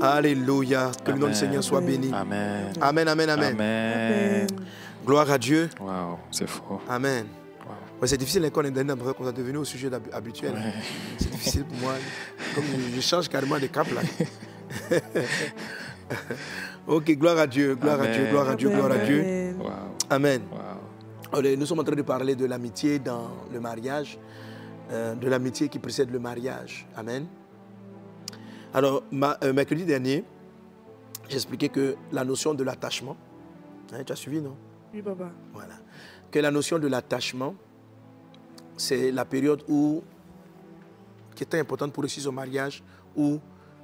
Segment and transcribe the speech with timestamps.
[0.00, 0.90] Alléluia.
[1.04, 1.34] Que le nom du Amen.
[1.34, 2.10] Seigneur soit béni.
[2.12, 2.72] Amen.
[2.80, 3.54] Amen, amen, amen.
[3.54, 4.46] Amen.
[5.04, 5.68] Gloire à Dieu.
[5.80, 6.80] Wow, c'est fort.
[6.88, 7.26] Amen.
[7.60, 7.72] Wow.
[8.00, 10.52] Ouais, c'est difficile hein, quand on est devenu au sujet habituel.
[10.52, 10.72] Ouais.
[11.18, 11.94] C'est difficile pour moi.
[12.54, 14.00] Comme je, change carrément de cap là.
[16.86, 18.06] ok, gloire à Dieu, gloire à.
[18.06, 19.20] Dieu, gloire à Dieu, gloire à Dieu.
[19.20, 19.56] Amen.
[19.58, 19.70] Wow.
[20.10, 20.42] Amen.
[20.50, 21.38] Wow.
[21.38, 24.18] Allez, Nous sommes en train de parler de l'amitié dans le mariage,
[24.90, 26.86] euh, de l'amitié qui précède le mariage.
[26.96, 27.26] Amen.
[28.72, 30.24] Alors, ma- euh, mercredi dernier,
[31.28, 33.16] j'expliquais que la notion de l'attachement,
[33.92, 34.56] hein, tu as suivi, non?
[34.94, 35.30] Oui, papa.
[35.52, 35.74] Voilà.
[36.30, 37.54] Que la notion de l'attachement,
[38.76, 40.02] c'est la période où,
[41.34, 42.82] qui est importante pour réussir au mariage,
[43.16, 43.38] où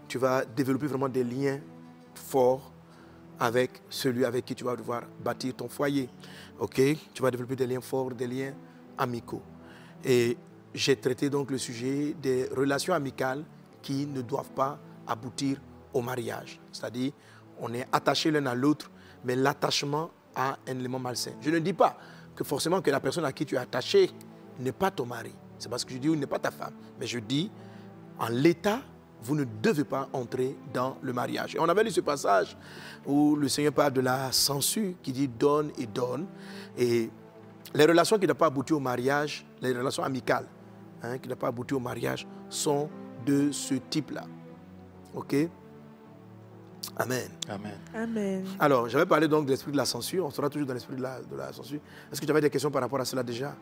[0.09, 1.59] tu vas développer vraiment des liens
[2.15, 2.73] forts
[3.39, 6.09] avec celui avec qui tu vas devoir bâtir ton foyer.
[6.61, 6.81] OK?
[7.13, 8.55] Tu vas développer des liens forts, des liens
[8.97, 9.43] amicaux.
[10.05, 10.37] Et
[10.73, 13.45] j'ai traité donc le sujet des relations amicales
[13.87, 15.61] qui ne doivent pas aboutir
[15.95, 16.59] au mariage.
[16.73, 17.13] C'est-à-dire,
[17.61, 18.91] on est attaché l'un à l'autre,
[19.25, 21.31] mais l'attachement a un élément malsain.
[21.41, 21.97] Je ne dis pas
[22.35, 24.11] que forcément que la personne à qui tu es attaché
[24.59, 25.33] n'est pas ton mari.
[25.57, 26.75] C'est parce que je dis ou n'est pas ta femme.
[26.99, 27.49] Mais je dis,
[28.19, 28.81] en l'état,
[29.23, 31.55] vous ne devez pas entrer dans le mariage.
[31.55, 32.57] Et on avait lu ce passage
[33.07, 36.27] où le Seigneur parle de la censure qui dit donne et donne.
[36.77, 37.09] Et
[37.73, 40.49] les relations qui doivent pas aboutir au mariage, les relations amicales
[41.05, 42.91] hein, qui doivent pas aboutir au mariage, sont
[43.27, 44.25] de ce type-là.
[45.15, 45.35] OK?
[46.97, 47.29] Amen.
[47.49, 47.73] Amen.
[47.95, 48.45] Amen.
[48.59, 50.25] Alors, j'avais parlé donc de l'esprit de la censure.
[50.25, 51.81] On sera toujours dans l'esprit de la, de la censure.
[52.11, 53.55] Est-ce que tu avais des questions par rapport à cela déjà?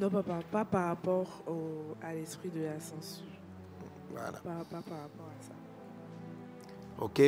[0.00, 3.24] Non, papa, pas par rapport au- à l'esprit de la censure.
[4.12, 4.32] Voilà.
[4.32, 5.54] Pas, pas par rapport à ça.
[7.00, 7.22] OK?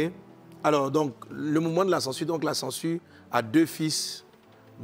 [0.62, 3.00] Alors, donc, le moment de la censure, donc la censure
[3.32, 4.24] a deux fils,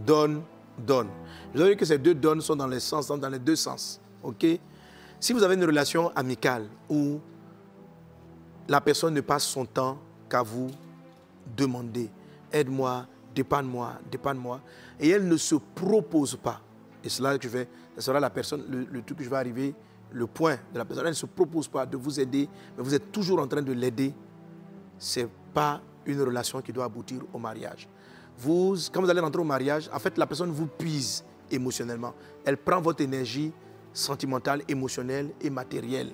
[0.07, 0.43] donne,
[0.79, 1.09] donne.
[1.53, 3.57] Je vous avez dit que ces deux donnes sont dans les, sens, dans les deux
[3.57, 4.01] sens.
[4.23, 4.47] OK?
[5.23, 7.21] Si vous avez une relation amicale où
[8.67, 9.97] la personne ne passe son temps
[10.29, 10.69] qu'à vous
[11.57, 12.11] demander
[12.51, 14.61] aide-moi, dépanne-moi, dépanne-moi,
[14.99, 16.61] et elle ne se propose pas,
[17.05, 19.31] et c'est là que je vais, ce sera la personne, le, le truc que je
[19.31, 19.77] vais arriver,
[20.11, 22.93] le point de la personne, elle ne se propose pas de vous aider, mais vous
[22.93, 24.13] êtes toujours en train de l'aider,
[24.99, 27.89] ce n'est pas une relation qui doit aboutir au mariage.
[28.39, 32.13] Vous, quand vous allez rentrer au mariage, en fait, la personne vous puise émotionnellement.
[32.45, 33.53] Elle prend votre énergie
[33.93, 36.13] sentimentale, émotionnelle et matérielle.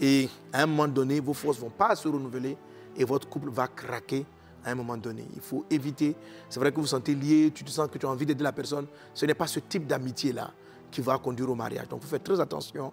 [0.00, 2.56] Et à un moment donné, vos forces ne vont pas se renouveler
[2.96, 4.24] et votre couple va craquer
[4.64, 5.24] à un moment donné.
[5.34, 6.16] Il faut éviter.
[6.48, 8.44] C'est vrai que vous vous sentez lié, tu te sens que tu as envie d'aider
[8.44, 8.86] la personne.
[9.14, 10.50] Ce n'est pas ce type d'amitié-là
[10.90, 11.88] qui va conduire au mariage.
[11.88, 12.92] Donc, faut faire très attention.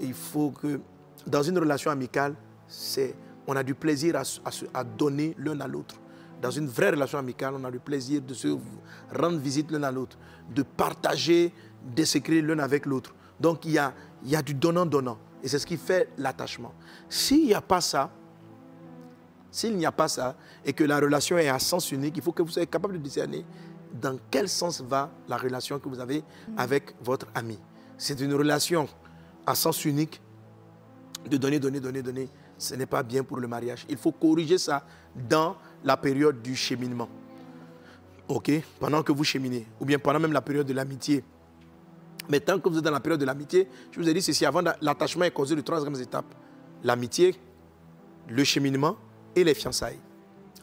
[0.00, 0.80] Il faut que,
[1.26, 2.34] dans une relation amicale,
[2.66, 3.14] c'est,
[3.46, 4.22] on a du plaisir à,
[4.74, 5.96] à donner l'un à l'autre.
[6.40, 8.48] Dans une vraie relation amicale, on a du plaisir de se
[9.14, 10.16] rendre visite l'un à l'autre,
[10.52, 11.52] de partager
[11.94, 13.14] des secrets l'un avec l'autre.
[13.40, 13.92] Donc, il y a,
[14.24, 15.18] il y a du donnant-donnant.
[15.42, 16.72] Et c'est ce qui fait l'attachement.
[17.08, 18.10] S'il n'y a pas ça,
[19.50, 22.32] s'il n'y a pas ça, et que la relation est à sens unique, il faut
[22.32, 23.44] que vous soyez capable de discerner
[24.00, 26.24] dans quel sens va la relation que vous avez
[26.56, 27.58] avec votre ami.
[27.98, 28.88] C'est une relation
[29.46, 30.20] à sens unique
[31.28, 32.28] de donner, donner, donner, donner.
[32.56, 33.84] Ce n'est pas bien pour le mariage.
[33.88, 34.84] Il faut corriger ça
[35.28, 37.08] dans la période du cheminement.
[38.28, 38.50] OK?
[38.80, 41.24] Pendant que vous cheminez, ou bien pendant même la période de l'amitié.
[42.28, 44.44] Mais tant que vous êtes dans la période de l'amitié, je vous ai dit ceci
[44.46, 46.34] avant, l'attachement est causé de trois grandes étapes.
[46.84, 47.34] L'amitié,
[48.28, 48.96] le cheminement
[49.34, 49.98] et les fiançailles.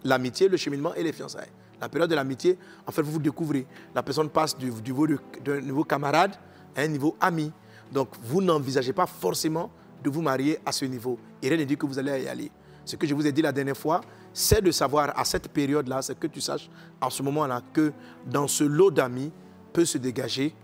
[0.04, 1.50] L'amitié, le cheminement et les fiançailles.
[1.82, 3.66] La période de l'amitié, en fait, vous vous découvrez.
[3.96, 5.08] La personne passe du, niveau
[5.44, 6.36] d'un niveau camarade
[6.76, 7.52] à un niveau ami.
[7.92, 9.72] Donc, vous n'envisagez pas forcément
[10.04, 11.18] de vous marier à ce niveau.
[11.42, 12.52] Et rien ne dit que vous allez y aller.
[12.86, 14.02] Ce que je vous ai dit la dernière fois,
[14.34, 16.70] c'est de savoir à cette période-là, c'est que tu saches
[17.02, 17.92] en ce moment-là que
[18.26, 19.32] dans ce lot d'amis
[19.74, 20.56] peut se dégager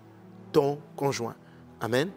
[0.51, 1.35] ton conjoint.
[1.81, 2.09] Amen.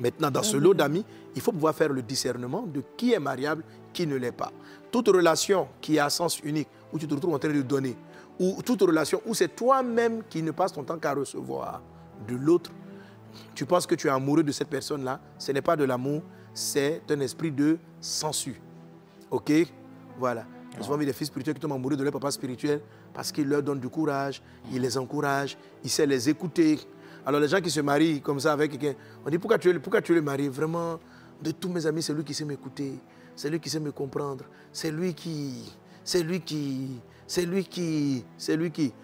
[0.00, 3.64] Maintenant, dans ce lot d'amis, il faut pouvoir faire le discernement de qui est mariable,
[3.92, 4.52] qui ne l'est pas.
[4.90, 7.96] Toute relation qui a sens unique, où tu te retrouves en train de donner,
[8.38, 11.82] ou toute relation où c'est toi-même qui ne passe ton temps qu'à recevoir
[12.28, 12.70] de l'autre,
[13.54, 16.22] tu penses que tu es amoureux de cette personne-là, ce n'est pas de l'amour,
[16.54, 18.54] c'est un esprit de censure.
[19.30, 19.52] OK?
[20.18, 20.44] Voilà.
[20.76, 22.80] J'ai souvent vu des fils spirituels qui tombent amoureux de leur papa spirituel
[23.12, 24.42] parce qu'il leur donne du courage,
[24.72, 26.78] il les encourage, il sait les écouter.
[27.28, 29.78] Alors les gens qui se marient comme ça avec quelqu'un, on dit pourquoi tu, es-
[29.78, 30.98] pourquoi tu le maries Vraiment,
[31.42, 32.98] de tous mes amis, c'est lui qui sait m'écouter,
[33.36, 35.70] c'est lui qui sait me comprendre, c'est lui qui,
[36.02, 38.94] c'est lui qui, c'est lui qui, c'est lui qui.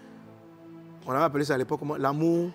[1.05, 1.97] On avait appelé ça à l'époque comment?
[1.97, 2.49] L'amour,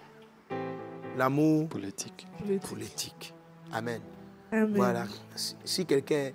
[1.17, 2.27] l'amour Politique.
[2.65, 3.33] pour l'éthique.
[3.73, 4.01] Amen.
[4.51, 4.73] Amen.
[4.75, 5.05] Voilà.
[5.37, 6.31] Si, si quelqu'un,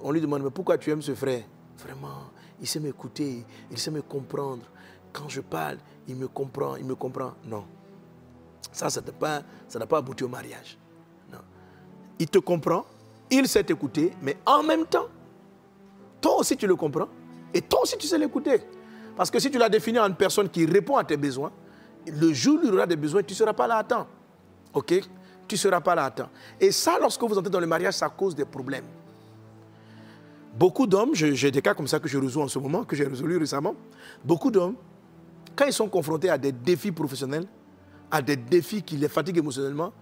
[0.00, 1.42] on lui demande, mais pourquoi tu aimes ce frère?
[1.78, 2.30] Vraiment,
[2.60, 4.62] il sait m'écouter, il sait me comprendre.
[5.12, 5.78] Quand je parle,
[6.10, 7.32] il me comprend, il me comprend.
[7.44, 7.64] Non.
[8.72, 9.42] Ça, ça n'a pas,
[9.88, 10.76] pas abouti au mariage.
[11.32, 11.38] Non.
[12.18, 12.84] Il te comprend,
[13.30, 15.06] il sait t'écouter, mais en même temps,
[16.20, 17.08] toi aussi tu le comprends
[17.54, 18.60] et toi aussi tu sais l'écouter.
[19.16, 21.52] Parce que si tu l'as défini en une personne qui répond à tes besoins,
[22.06, 24.06] le jour où il aura des besoins, tu ne seras pas là à temps.
[24.72, 25.00] OK?
[25.46, 26.28] Tu ne seras pas là à temps.
[26.60, 28.84] Et ça, lorsque vous entrez dans le mariage, ça cause des problèmes.
[30.54, 33.04] Beaucoup d'hommes, j'ai des cas comme ça que je résous en ce moment, que j'ai
[33.04, 33.74] résolu récemment.
[34.24, 34.74] Beaucoup d'hommes,
[35.56, 37.46] quand ils sont confrontés à des défis professionnels,
[38.10, 39.92] à des défis qui les fatiguent émotionnellement,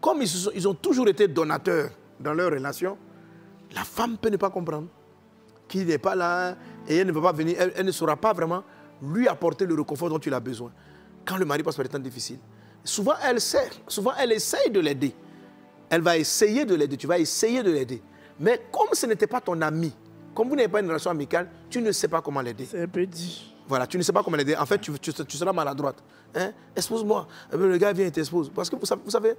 [0.00, 2.98] comme ils, ont toujours été donateurs dans leur relation,
[3.74, 4.88] la femme peut ne pas comprendre
[5.68, 6.56] qu'il n'est pas là
[6.88, 8.64] et elle ne va pas venir, elle, elle ne saura pas vraiment
[9.00, 10.72] lui apporter le réconfort dont il a besoin.
[11.24, 12.40] Quand le mari passe par des temps difficiles,
[12.84, 15.14] souvent elle sait, souvent elle essaye de l'aider.
[15.88, 18.02] Elle va essayer de l'aider, tu vas essayer de l'aider.
[18.40, 19.92] Mais comme ce n'était pas ton ami,
[20.34, 22.66] comme vous n'avez pas une relation amicale, tu ne sais pas comment l'aider.
[22.68, 23.51] C'est un peu dit.
[23.72, 24.54] Voilà, tu ne sais pas comment l'aider.
[24.54, 25.96] En fait, tu, tu- tu seras maladroite.
[26.34, 26.52] Hein?
[26.76, 27.26] Expose-moi.
[27.50, 28.50] Eh Le gars vient et t'expose.
[28.54, 29.32] Parce que vous savez, vous savez,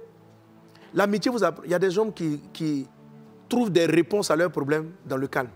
[0.92, 2.84] l'amitié, vous il y a des hommes qui, qui
[3.48, 5.50] trouvent des réponses à leurs problèmes dans le calme.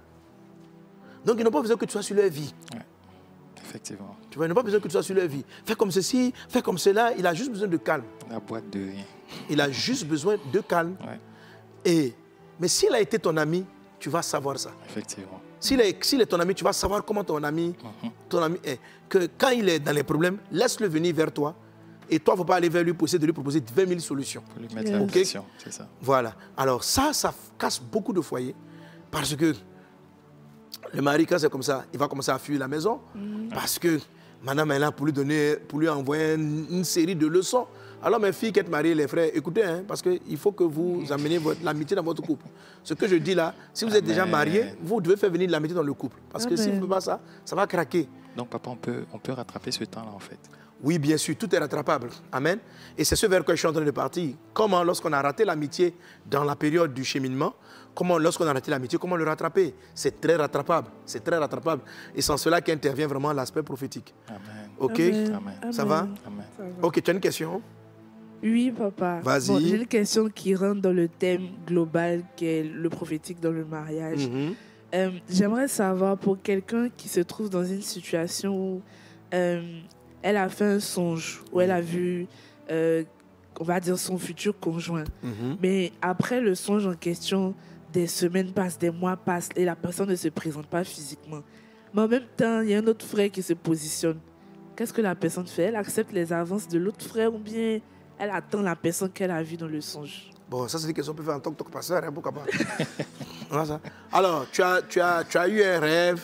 [1.25, 2.55] Donc, ils n'ont pas besoin que tu sois sur leur vie.
[3.65, 4.15] Effectivement.
[4.31, 5.45] Tu vois, ils n'ont pas besoin que tu sois sur leur vie.
[5.65, 7.13] Fais comme ceci, fais comme cela.
[7.19, 8.05] Il a juste besoin de calme.
[8.31, 9.05] La boîte de rien.
[9.51, 10.95] Il a juste besoin de calme.
[11.05, 11.19] Ouais,
[11.85, 12.15] Et,
[12.61, 13.67] mais s'il a été ton ami,
[13.99, 14.71] tu vas savoir ça.
[14.89, 15.41] effectivement.
[15.61, 17.75] S'il est, est ton ami, tu vas savoir comment ton ami,
[18.29, 18.79] ton ami est.
[19.09, 21.55] Que quand il est dans les problèmes, laisse-le venir vers toi.
[22.11, 23.87] Et toi, il ne faut pas aller vers lui pour essayer de lui proposer 20
[23.89, 24.43] 000 solutions.
[24.51, 25.09] Pour lui mettre la Ok.
[25.09, 25.87] pression, c'est ça.
[26.01, 26.35] Voilà.
[26.57, 28.55] Alors ça, ça casse beaucoup de foyers.
[29.11, 29.55] Parce que
[30.95, 33.01] le mari, quand c'est comme ça, il va commencer à fuir la maison.
[33.51, 33.99] Parce que
[34.43, 37.67] madame est là pour lui, donner, pour lui envoyer une, une série de leçons.
[38.03, 41.05] Alors mes filles qui êtes mariées, les frères, écoutez, hein, parce qu'il faut que vous
[41.11, 42.47] ameniez votre- l'amitié dans votre couple.
[42.85, 45.53] Ce que je dis là, si vous êtes déjà mariés, vous devez faire venir de
[45.53, 46.17] l'amitié dans le couple.
[46.31, 48.09] Parce que si vous ne faites pas ça, ça va craquer.
[48.37, 50.39] Donc, papa, on peut, on peut rattraper ce temps-là, en fait.
[50.81, 52.09] Oui, bien sûr, tout est rattrapable.
[52.31, 52.61] Amen.
[52.97, 54.33] Et c'est ce vers quoi je suis en train de partir.
[54.55, 55.93] Comment, lorsqu'on a raté l'amitié
[56.25, 57.53] dans la période du cheminement,
[57.97, 59.75] comment, lorsqu'on a raté l'amitié, comment le rattraper?
[59.93, 60.87] C'est très rattrapable.
[61.05, 61.83] C'est très rattrapable.
[62.15, 64.15] Et c'est en cela qu'intervient vraiment l'aspect prophétique.
[64.29, 64.39] Amen.
[64.79, 65.01] OK?
[65.01, 65.73] Amen.
[65.73, 65.99] Ça va?
[66.01, 66.15] Amen.
[66.29, 66.45] Amen.
[66.57, 66.87] Ça va.
[66.87, 67.61] Ok, tu as une question?
[68.43, 69.21] Oui, papa.
[69.23, 69.49] Vas-y.
[69.49, 73.51] Bon, J'ai une question qui rentre dans le thème global qui est le prophétique dans
[73.51, 74.29] le mariage.
[74.29, 74.55] Mhm.
[74.95, 78.83] Euh, J'aimerais savoir pour quelqu'un qui se trouve dans une situation où
[79.35, 79.81] euh,
[80.23, 82.27] elle a fait un songe, où elle a vu,
[82.71, 83.05] euh,
[83.61, 85.05] on va dire, son futur conjoint.
[85.23, 85.59] Mhm.
[85.63, 87.55] Mais après le songe en question,
[87.93, 91.43] des semaines passent, des mois passent et la personne ne se présente pas physiquement.
[91.93, 94.19] Mais en même temps, il y a un autre frère qui se positionne.
[94.77, 95.65] Qu'est-ce que la personne fait?
[95.65, 97.81] Elle accepte les avances de l'autre frère ou bien
[98.19, 101.13] elle attend la personne qu'elle a vue dans le songe Bon, ça, c'est des questions
[101.13, 102.45] qu'on peut faire en tant que talk pasteur, hein, pourquoi pas.
[104.13, 106.23] Alors, tu as, tu, as, tu as eu un rêve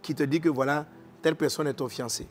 [0.00, 0.86] qui te dit que voilà,
[1.20, 2.26] telle personne est ton fiancé.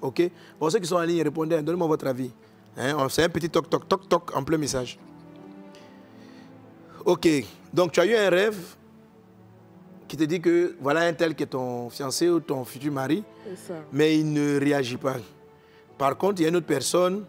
[0.00, 0.30] OK?
[0.58, 2.30] Bon, ceux qui sont en ligne, répondez, hein, donnez-moi votre avis.
[2.78, 4.98] Hein, c'est un petit toc, toc, toc, toc en plein message.
[7.04, 7.28] OK.
[7.74, 8.58] Donc, tu as eu un rêve
[10.08, 13.22] qui te dit que voilà un tel qui est ton fiancé ou ton futur mari,
[13.54, 13.74] ça.
[13.92, 15.16] mais il ne réagit pas.
[15.98, 17.24] Par contre, il y a une autre personne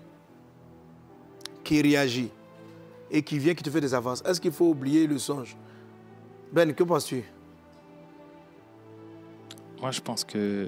[1.71, 2.29] qui réagit
[3.09, 4.21] et qui vient, qui te fait des avances.
[4.25, 5.55] Est-ce qu'il faut oublier le songe?
[6.51, 7.23] Ben, que penses-tu?
[9.79, 10.67] Moi, je pense que euh,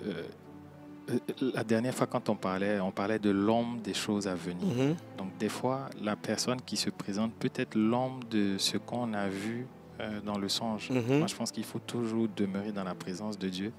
[1.10, 1.20] euh,
[1.54, 4.66] la dernière fois, quand on parlait, on parlait de l'ombre des choses à venir.
[4.66, 4.96] Mhm.
[5.18, 9.28] Donc, des fois, la personne qui se présente peut être l'ombre de ce qu'on a
[9.28, 9.68] vu
[10.00, 10.90] euh, dans le songe.
[10.90, 11.18] Mhm.
[11.18, 13.74] Moi, je pense qu'il faut toujours demeurer dans la présence de Dieu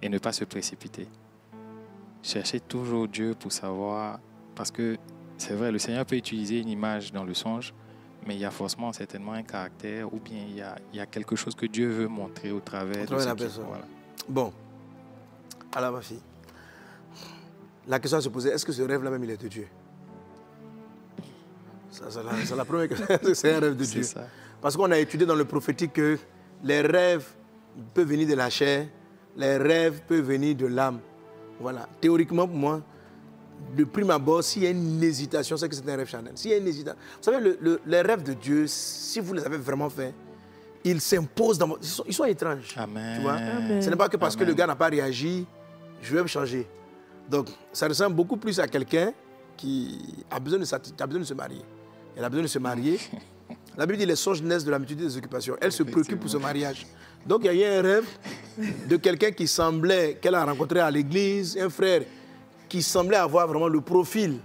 [0.00, 1.08] et ne pas se précipiter.
[2.22, 4.20] Chercher toujours Dieu pour savoir,
[4.54, 4.96] parce que
[5.36, 7.74] c'est vrai, le Seigneur peut utiliser une image dans le songe,
[8.26, 11.00] mais il y a forcément certainement un caractère ou bien il y a, il y
[11.00, 13.64] a quelque chose que Dieu veut montrer au travers, de la personne.
[13.66, 13.84] voilà.
[14.28, 14.52] Bon.
[15.74, 16.20] Alors, ma fille,
[17.86, 19.66] la question à se poser, est-ce que ce rêve-là même, il est de Dieu?
[21.90, 23.06] C'est la, première question.
[23.34, 24.02] c'est un rêve de Dieu?
[24.02, 24.26] ça.
[24.60, 26.18] Parce qu'on a étudié dans le prophétique que
[26.62, 27.26] les rêves
[27.92, 28.86] peuvent venir de la chair,
[29.36, 31.00] les rêves peuvent venir de l'âme.
[31.60, 31.88] Voilà.
[32.00, 32.82] Théoriquement, pour moi,
[33.76, 36.32] de prime abord, s'il y a une hésitation, c'est que c'est un rêve charnel.
[36.36, 36.98] S'il y a une hésitation.
[37.18, 40.14] Vous savez, le- le- les rêves de Dieu, si vous les avez vraiment faits,
[40.84, 41.80] ils s'imposent dans votre...
[41.82, 42.74] Ils sont, ils sont étranges.
[42.76, 43.16] Amen.
[43.16, 43.32] Tu vois?
[43.34, 43.80] Amen.
[43.82, 45.46] Ce n'est pas que parce que le gars n'a pas réagi,
[46.02, 46.66] je vais me changer.
[47.28, 49.12] Donc, ça ressemble beaucoup plus à quelqu'un
[49.56, 49.98] qui
[50.30, 51.62] a besoin, de, s'atti- qui a besoin de se marier.
[52.16, 52.98] Elle a besoin de se marier.
[53.76, 55.56] La Bible dit les songes naissent de la multitude des occupations.
[55.60, 56.86] Elle se préoccupe pour ce mariage.
[57.26, 58.06] Donc, il y a eu un rêve
[58.88, 62.02] de quelqu'un qui semblait, qu'elle a rencontré à l'église, un frère
[62.68, 64.38] qui semblait avoir vraiment le profil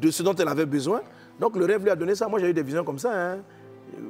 [0.00, 1.00] de ce dont elle avait besoin.
[1.40, 2.28] Donc, le rêve lui a donné ça.
[2.28, 3.10] Moi, j'ai eu des visions comme ça.
[3.14, 3.38] hein.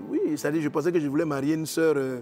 [0.08, 2.20] Oui, c'est-à-dire, je pensais que je voulais marier une sœur euh,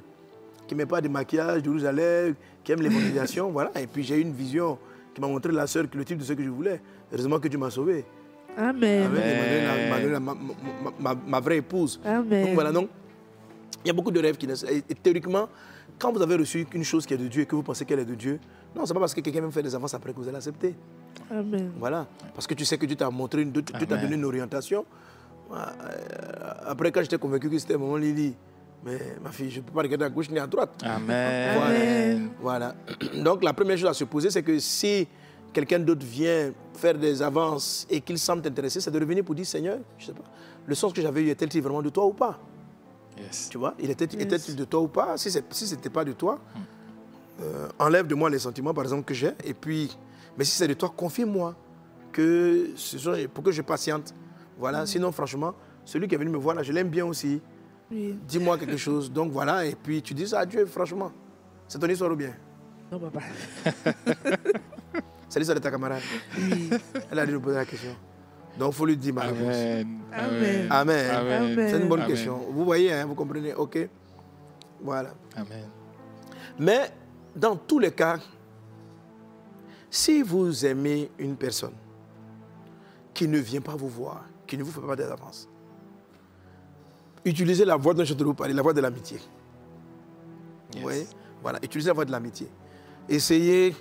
[0.66, 3.50] qui ne met pas de maquillage, de rouge à lèvres, qui aime l'évangélisation.
[3.52, 3.70] voilà.
[3.80, 4.78] Et puis, j'ai eu une vision
[5.14, 6.80] qui m'a montré la sœur, le type de ce que je voulais.
[7.12, 8.04] Heureusement que Dieu m'a sauvé.
[8.56, 9.10] Amen.
[9.16, 12.00] Emmanuel, ma, ma- ma- ma- ma vraie épouse.
[12.04, 12.46] Amen.
[12.46, 12.88] Donc voilà, donc,
[13.84, 14.64] il y a beaucoup de rêves qui naissent.
[14.64, 15.48] Et, et théoriquement,
[15.98, 18.00] quand vous avez reçu une chose qui est de Dieu et que vous pensez qu'elle
[18.00, 18.38] est de Dieu,
[18.74, 20.74] non, c'est pas parce que quelqu'un même fait des avances après que vous allez accepter.
[21.30, 21.72] Amen.
[21.78, 22.06] Voilà.
[22.34, 24.84] Parce que tu sais que Dieu t'a montré, une, Dieu t'a donné une orientation.
[25.52, 25.56] Euh,
[26.66, 28.34] Après, quand j'étais convaincu que c'était mon Lily,
[28.84, 30.70] mais ma fille, je ne peux pas regarder à gauche ni à droite.
[30.82, 31.58] Amen.
[31.58, 32.30] Amen.
[32.40, 32.74] Voilà.
[33.24, 35.06] Donc la première chose à se poser, c'est que si
[35.52, 39.46] quelqu'un d'autre vient faire des avances et qu'il semble t'intéresser, c'est de revenir pour dire
[39.46, 40.22] Seigneur, je sais pas,
[40.66, 42.38] le sens que j'avais eu était-il vraiment de toi ou pas?
[43.18, 43.48] Yes.
[43.50, 45.16] Tu vois, il était, était-il de toi ou pas?
[45.16, 46.38] Si ce n'était pas de toi,
[47.42, 49.32] euh, enlève de moi les sentiments, par exemple, que j'ai.
[49.44, 49.96] Et puis,
[50.36, 51.54] mais si c'est de toi, confie-moi
[52.12, 54.14] que ce soit pour que je patiente.
[54.58, 54.84] Voilà.
[54.86, 55.54] Sinon, franchement,
[55.84, 57.40] celui qui est venu me voir là, je l'aime bien aussi.
[57.90, 58.18] Oui.
[58.26, 59.10] Dis-moi quelque chose.
[59.12, 59.64] Donc voilà.
[59.64, 61.12] Et puis tu dis ça à Dieu, franchement.
[61.66, 62.32] C'est ton histoire ou bien?
[62.90, 63.20] Non, papa.
[65.28, 66.02] C'est l'histoire de ta camarade.
[66.36, 66.70] Oui.
[67.10, 67.94] Elle a dû nous poser la question.
[68.58, 69.54] Donc il faut lui dire ma réponse.
[69.56, 70.00] Amen.
[70.12, 70.66] Amen.
[70.70, 71.10] Amen.
[71.10, 71.68] Amen.
[71.70, 72.12] C'est une bonne Amen.
[72.12, 72.36] question.
[72.50, 73.88] Vous voyez, hein, vous comprenez Ok.
[74.82, 75.10] Voilà.
[75.36, 75.68] Amen.
[76.58, 76.90] Mais
[77.34, 78.18] dans tous les cas,
[79.90, 81.74] si vous aimez une personne
[83.12, 85.48] qui ne vient pas vous voir, qui ne vous fait pas des avances,
[87.24, 89.18] utilisez la voie dont je te vous parler, la voie de l'amitié.
[90.74, 90.82] Yes.
[90.82, 91.06] voyez
[91.42, 92.48] Voilà, utilisez la voie de l'amitié.
[93.08, 93.74] Essayez,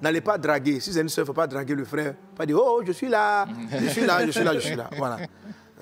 [0.00, 0.78] n'allez pas draguer.
[0.80, 2.14] Si c'est une soeur, il ne faut pas draguer le frère.
[2.36, 4.88] Pas dire, oh, je suis là, je suis là, je suis là, je suis là.
[4.96, 5.18] Voilà.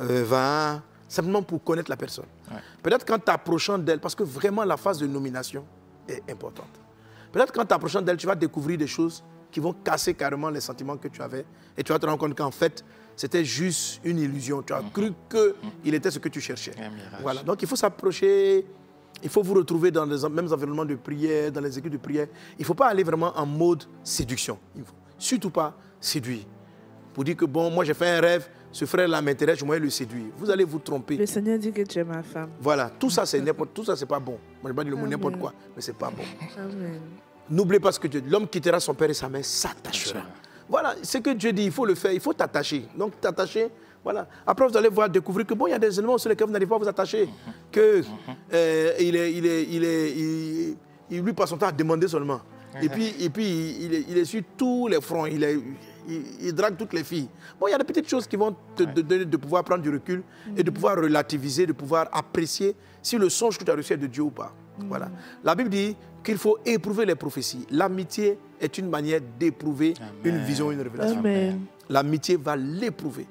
[0.00, 2.26] Euh, va, simplement pour connaître la personne.
[2.50, 2.58] Ouais.
[2.82, 5.64] Peut-être qu'en t'approchant d'elle, parce que vraiment la phase de nomination
[6.08, 6.80] est importante.
[7.32, 10.96] Peut-être qu'en t'approchant d'elle, tu vas découvrir des choses qui vont casser carrément les sentiments
[10.96, 11.44] que tu avais.
[11.76, 12.84] Et tu vas te rendre compte qu'en fait,
[13.16, 14.62] c'était juste une illusion.
[14.62, 16.72] Tu as cru qu'il était ce que tu cherchais.
[17.22, 17.42] Voilà.
[17.42, 18.66] Donc il faut s'approcher.
[19.22, 22.28] Il faut vous retrouver dans les mêmes environnements de prière, dans les équipes de prière.
[22.56, 24.58] Il ne faut pas aller vraiment en mode séduction.
[24.76, 26.44] Il faut surtout pas séduire.
[27.14, 29.90] Pour dire que, bon, moi j'ai fait un rêve, ce frère-là m'intéresse, je vais le
[29.90, 30.26] séduire.
[30.36, 31.16] Vous allez vous tromper.
[31.16, 32.50] Le Seigneur dit que tu es ma femme.
[32.60, 34.38] Voilà, tout ça, c'est n'importe, tout ça, c'est pas bon.
[34.62, 35.12] Moi, je pas dire le mot Amen.
[35.12, 36.22] n'importe quoi, mais c'est pas bon.
[37.50, 38.28] N'oubliez pas ce que Dieu dit.
[38.28, 40.20] L'homme quittera son père et sa mère, s'attachera.
[40.68, 42.84] Voilà, ce que Dieu dit, il faut le faire, il faut t'attacher.
[42.96, 43.68] Donc, t'attacher,
[44.04, 44.28] voilà.
[44.46, 46.52] Après, vous allez voir, découvrir que bon, il y a des éléments sur lesquels vous
[46.52, 47.26] n'arrivez pas à vous attacher.
[47.72, 48.02] Que
[48.52, 50.76] euh, il, est, il, est, il, est, il,
[51.10, 52.40] il lui passe son temps à demander seulement.
[52.82, 55.58] Et puis, et puis il, est, il est sur tous les fronts, il, est,
[56.08, 57.28] il, il drague toutes les filles.
[57.60, 59.90] Bon, il y a des petites choses qui vont te donner de pouvoir prendre du
[59.90, 60.22] recul
[60.56, 63.98] et de pouvoir relativiser, de pouvoir apprécier si le songe que tu as reçu est
[63.98, 64.52] de Dieu ou pas.
[64.88, 65.10] Voilà.
[65.44, 67.66] La Bible dit qu'il faut éprouver les prophéties.
[67.70, 71.18] L'amitié est une manière d'éprouver une vision, une révélation.
[71.18, 71.64] Amen.
[71.88, 73.26] L'amitié va l'éprouver.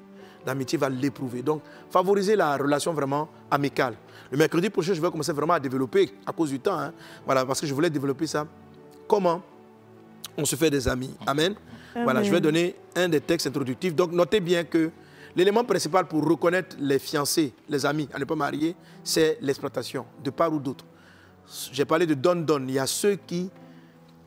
[0.46, 1.42] L'amitié va l'éprouver.
[1.42, 3.94] Donc, favorisez la relation vraiment amicale.
[4.30, 6.92] Le mercredi prochain, je vais commencer vraiment à développer, à cause du temps, hein.
[7.24, 8.46] voilà, parce que je voulais développer ça.
[9.06, 9.42] Comment
[10.36, 11.14] on se fait des amis.
[11.26, 11.54] Amen.
[12.04, 13.94] Voilà, je vais donner un des textes introductifs.
[13.94, 14.90] Donc, notez bien que
[15.36, 18.74] l'élément principal pour reconnaître les fiancés, les amis à ne pas marier,
[19.04, 20.84] c'est l'exploitation, de part ou d'autre.
[21.72, 22.64] J'ai parlé de don-don.
[22.68, 23.50] Il y a ceux qui,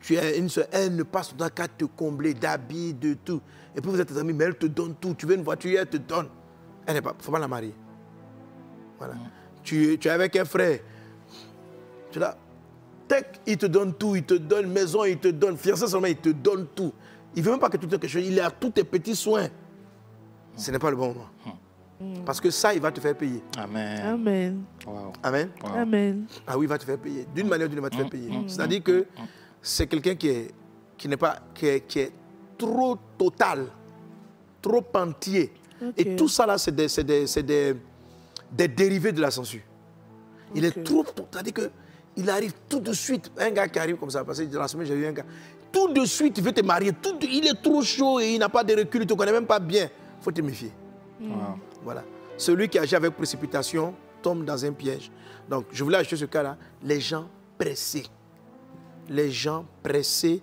[0.00, 3.40] tu es une seule, elle ne passe dans qu'à te combler d'habits, de tout.
[3.76, 5.14] Et puis vous êtes tes amis, mais elle te donne tout.
[5.14, 6.28] Tu veux une voiture, elle te donne.
[6.86, 7.74] Elle n'est pas, faut pas la marier.
[8.98, 9.14] Voilà.
[9.62, 10.80] Tu, tu es avec un frère.
[12.10, 12.36] Tu là,
[13.06, 16.16] tac, il te donne tout, il te donne maison, il te donne fiancé seulement, il
[16.16, 16.92] te donne tout.
[17.34, 18.84] Il ne veut même pas que tu te donnes quelque chose, il a tous tes
[18.84, 19.48] petits soins.
[20.56, 21.28] Ce n'est pas le bon moment.
[22.26, 23.42] Parce que ça, il va te faire payer.
[23.56, 24.00] Amen.
[24.04, 24.64] Amen.
[24.86, 25.12] Wow.
[25.22, 25.50] Amen.
[25.62, 25.70] Wow.
[25.76, 26.26] Amen.
[26.46, 27.26] Ah oui, il va te faire payer.
[27.32, 28.48] D'une manière ou d'une autre, il va te faire payer.
[28.48, 29.06] C'est-à-dire que
[29.60, 30.50] c'est quelqu'un qui est,
[30.98, 32.12] qui n'est pas, qui est, qui est
[32.58, 33.68] trop total,
[34.60, 35.52] trop entier.
[35.96, 37.76] Et tout ça là, c'est des, c'est des, c'est des,
[38.50, 39.62] des dérivés de la censure.
[40.54, 41.70] Il est trop, c'est-à-dire que
[42.16, 43.30] il arrive tout de suite.
[43.38, 45.24] Un gars qui arrive comme ça, parce que dans la semaine j'ai vu un gars,
[45.72, 46.92] tout de suite il veut te marier.
[46.92, 49.14] Tout de- il est trop chaud et il n'a pas de recul, il ne te
[49.14, 49.84] connaît même pas bien.
[50.20, 50.72] Il faut te méfier.
[51.20, 51.28] Wow.
[51.82, 52.04] Voilà.
[52.36, 55.10] Celui qui agit avec précipitation tombe dans un piège.
[55.48, 56.56] Donc, je voulais ajouter ce cas-là.
[56.82, 58.04] Les gens pressés.
[59.08, 60.40] Les gens pressés,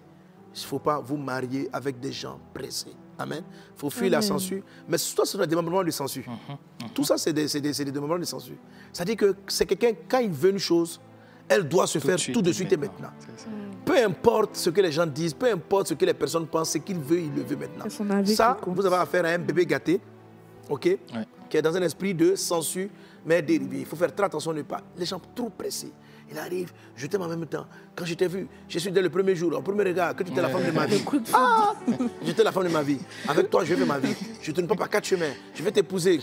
[0.55, 2.93] il ne faut pas vous marier avec des gens pressés.
[3.17, 3.43] Amen.
[3.75, 4.61] Il faut fuir la censure.
[4.87, 6.23] Mais tout ça, c'est des démembrement de censure.
[6.93, 8.55] Tout ça, c'est des, des, c'est des démembrements de censure.
[8.93, 10.99] C'est-à-dire que c'est quelqu'un, quand il veut une chose,
[11.47, 13.09] elle doit se faire tout de suite et maintenant.
[13.19, 13.47] C'est ça.
[13.89, 16.77] Peu importe ce que les gens disent, peu importe ce que les personnes pensent, ce
[16.77, 17.85] qu'il veut, il le veut maintenant.
[17.85, 19.99] C'est son avis Ça, vous avez affaire à un bébé gâté,
[20.69, 20.95] ok,
[21.49, 22.87] qui est dans un esprit de censure,
[23.25, 23.79] mais dérivé.
[23.79, 24.81] Il faut faire très attention de ne pas.
[24.95, 25.91] Les gens trop pressés.
[26.31, 27.65] Il arrive, je t'aime en même temps.
[27.95, 30.31] Quand je t'ai vu, je suis dès le premier jour, au premier regard, que tu
[30.33, 31.03] étais la femme de ma vie.
[31.33, 31.73] Ah
[32.23, 32.99] J'étais la femme de ma vie.
[33.27, 34.13] Avec toi, je vais ma vie.
[34.39, 35.33] Je ne tourne pas par quatre chemins.
[35.55, 36.19] Je vais t'épouser.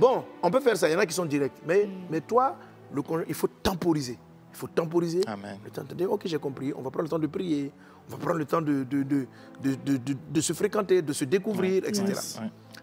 [0.00, 0.88] Bon, on peut faire ça.
[0.88, 1.62] Il y en a qui sont directs.
[1.64, 2.56] Mais, mais toi,
[2.92, 4.18] le conjoint, il faut temporiser.
[4.54, 5.20] Il faut temporiser.
[5.26, 5.58] Amen.
[5.64, 6.72] Le temps de dire, ok, j'ai compris.
[6.76, 7.72] On va prendre le temps de prier.
[8.08, 9.26] On va prendre le temps de, de, de,
[9.62, 12.04] de, de- se fréquenter, de se découvrir, etc.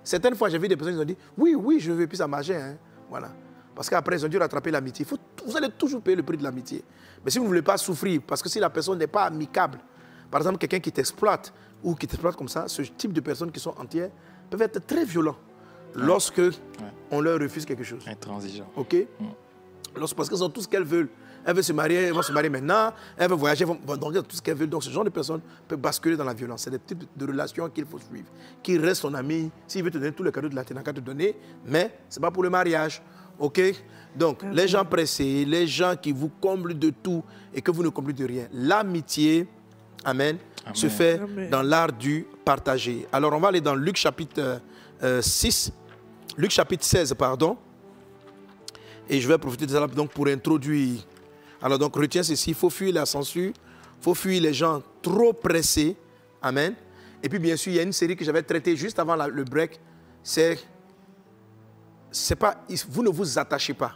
[0.03, 2.27] Certaines fois, j'ai vu des personnes qui ont dit, oui, oui, je veux, puis ça
[2.27, 2.59] marchait.
[2.61, 2.77] hein.
[3.09, 3.29] Voilà.
[3.73, 5.05] Parce qu'après, ils ont dû rattraper l'amitié.
[5.45, 6.83] Vous allez toujours payer le prix de l'amitié.
[7.23, 9.79] Mais si vous ne voulez pas souffrir, parce que si la personne n'est pas amicable,
[10.29, 13.59] par exemple, quelqu'un qui t'exploite ou qui t'exploite comme ça, ce type de personnes qui
[13.59, 14.09] sont entières
[14.49, 15.37] peuvent être très violents
[15.95, 16.41] lorsque
[17.11, 18.03] on leur refuse quelque chose.
[18.07, 18.69] Intransigeant.
[18.75, 18.95] OK?
[19.19, 19.35] Lorsque-
[19.93, 21.09] Parce qu'elles ont tout ce qu'elles veulent.
[21.43, 24.13] Elles veulent se marier, elles vont se marier maintenant, elles veulent voyager, elles vont donc
[24.27, 24.69] tout ce qu'elles veulent.
[24.69, 26.61] Donc ce genre de personnes peut basculer dans la violence.
[26.63, 28.27] C'est des types de relations qu'il faut suivre.
[28.61, 30.79] Qui reste ton ami, s'il veut te donner tous les cadeaux de la terre, il
[30.79, 33.01] n'a qu'à te donner, mais ce n'est pas pour le mariage.
[33.39, 33.59] OK?
[34.15, 37.89] Donc les gens pressés, les gens qui vous comblent de tout et que vous ne
[37.89, 38.47] comblez de rien.
[38.53, 39.47] L'amitié,
[40.03, 40.37] Amen,
[40.73, 41.49] se fait Amen.
[41.49, 43.07] dans l'art du partager.
[43.11, 44.59] Alors on va aller dans Luc chapitre euh,
[45.03, 45.71] euh, 6,
[46.37, 47.57] Luc chapitre 16, pardon.
[49.09, 51.01] Et je vais profiter de ça donc pour introduire.
[51.61, 55.33] Alors donc retiens ceci, il faut fuir la censure, il faut fuir les gens trop
[55.33, 55.95] pressés.
[56.41, 56.73] Amen.
[57.21, 59.27] Et puis bien sûr, il y a une série que j'avais traitée juste avant la-
[59.27, 59.79] le break,
[60.23, 60.57] c'est
[62.09, 63.93] c'est pas vous ne vous attachez pas.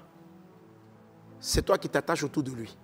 [1.40, 2.76] C'est toi qui t'attaches autour de lui.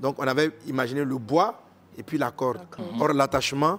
[0.00, 1.62] Donc on avait imaginé le bois
[1.96, 2.60] et puis la corde.
[3.00, 3.78] Or l'attachement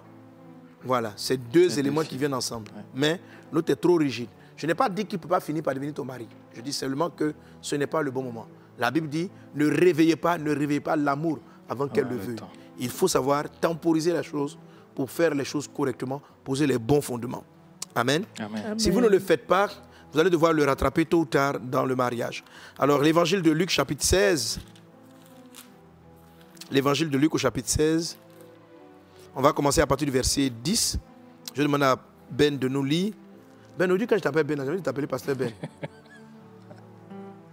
[0.84, 2.72] voilà, c'est deux C'est éléments qui viennent ensemble.
[2.94, 3.20] Mais
[3.52, 4.30] l'autre est trop rigide.
[4.58, 6.28] Je n'ai pas dit qu'il ne peut pas finir par devenir ton mari.
[6.54, 8.48] Je dis seulement que ce n'est pas le bon moment.
[8.78, 12.26] La Bible dit ne réveillez pas, ne réveillez pas l'amour avant qu'elle Avant le le
[12.26, 12.40] veuille.
[12.80, 14.58] Il faut savoir temporiser la chose
[14.94, 17.44] pour faire les choses correctement, poser les bons fondements.
[17.94, 18.24] Amen.
[18.40, 18.62] Amen.
[18.66, 18.80] Amen.
[18.80, 19.70] Si vous ne le faites pas,
[20.12, 22.44] vous allez devoir le rattraper tôt ou tard dans le mariage.
[22.80, 24.60] Alors, l'évangile de Luc, chapitre 16.
[26.72, 28.18] L'évangile de Luc au chapitre 16.
[29.36, 30.98] On va commencer à partir du verset 10.
[31.54, 31.98] Je demande à
[32.32, 33.14] Ben de nous lire.
[33.77, 35.51] Ben, nous dit quand je t'appelle Ben, j'ai envie de t'appeler pasteur Ben.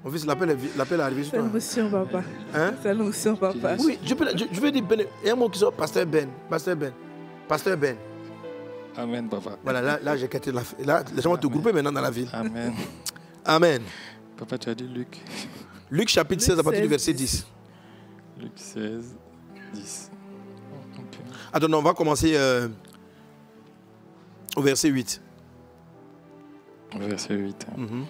[0.05, 1.49] Mon fils, l'appel est, l'appel est arrivé sur C'est toi.
[1.53, 2.23] l'onction, papa.
[2.55, 2.75] Hein?
[2.83, 3.77] C'est l'onction, papa.
[3.79, 5.05] Oui, je, peux, je, je vais dire Ben.
[5.23, 6.29] Il y a un mot qui sort, pasteur Ben.
[6.49, 6.93] Pasteur Ben.
[7.49, 7.97] Pasteur Ben.
[8.97, 9.57] Amen, papa.
[9.63, 10.63] Voilà, là, là j'ai quitté la.
[10.85, 12.29] Là, les gens vont te grouper maintenant dans la ville.
[12.33, 12.73] Amen.
[13.45, 13.83] Amen.
[14.37, 15.21] Papa, tu as dit Luc.
[15.91, 17.47] Luc chapitre Luc 16 à partir du 16, verset 10.
[18.39, 18.43] 10.
[18.43, 19.17] Luc 16,
[19.75, 20.11] 10.
[20.99, 21.19] Ok.
[21.53, 22.69] Attends, non, on va commencer euh,
[24.57, 25.21] au verset 8.
[26.99, 27.67] Verset 8.
[27.69, 27.75] hein.
[27.77, 28.05] Mhm.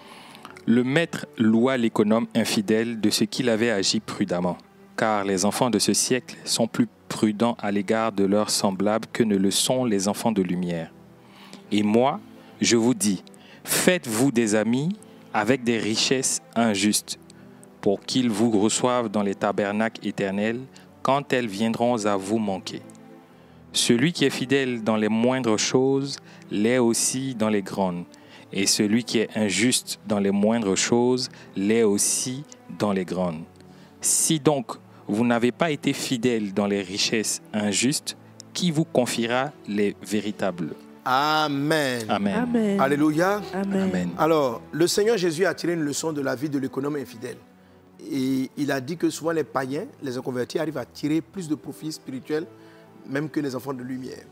[0.65, 4.57] Le maître loua l'économe infidèle de ce qu'il avait agi prudemment,
[4.97, 9.25] car les enfants de ce siècle sont plus prudents à l'égard de leurs semblables que
[9.25, 10.93] ne le sont les enfants de lumière.
[11.73, 12.21] Et moi,
[12.61, 13.25] je vous dis,
[13.65, 14.97] faites-vous des amis
[15.35, 17.19] avec des richesses injustes,
[17.81, 20.61] pour qu'ils vous reçoivent dans les tabernacles éternels
[21.03, 22.83] quand elles viendront à vous manquer.
[23.73, 26.19] Celui qui est fidèle dans les moindres choses
[26.51, 28.05] l'est aussi dans les grandes,
[28.53, 32.45] et celui qui est injuste dans les moindres choses l'est aussi
[32.79, 33.43] dans les grandes.
[34.01, 34.73] Si donc
[35.09, 38.17] vous n'avez pas été fidèle dans les richesses injustes,
[38.53, 40.75] qui vous confiera les véritables?
[41.05, 42.05] Amen.
[42.09, 42.35] Amen.
[42.35, 42.81] Amen.
[42.81, 43.41] Alléluia.
[43.53, 43.83] Amen.
[43.89, 44.11] Amen.
[44.19, 47.39] Alors, le Seigneur Jésus a tiré une leçon de la vie de l'économe infidèle.
[48.11, 51.55] Et il a dit que souvent les païens, les inconvertis, arrivent à tirer plus de
[51.55, 52.47] profit spirituel,
[53.09, 54.25] même que les enfants de lumière.